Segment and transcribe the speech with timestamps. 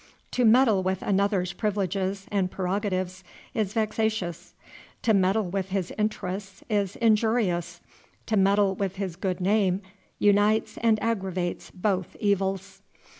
[0.31, 4.55] To meddle with another's privileges and prerogatives is vexatious;
[5.03, 7.81] to meddle with his interests is injurious;
[8.25, 9.83] to meddle with his good name
[10.17, 12.81] unites and aggravates both evils.